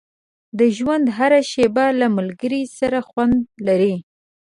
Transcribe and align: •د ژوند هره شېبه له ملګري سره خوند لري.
•د 0.59 0.61
ژوند 0.77 1.05
هره 1.17 1.41
شېبه 1.51 1.85
له 1.99 2.07
ملګري 2.17 2.63
سره 2.77 2.99
خوند 3.07 3.35
لري. 3.67 3.95